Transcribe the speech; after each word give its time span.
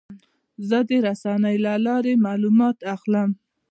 زه 0.69 0.77
د 0.89 0.91
رسنیو 1.07 1.63
له 1.65 1.73
لارې 1.85 2.13
معلومات 2.25 2.77
اخلم. 2.95 3.29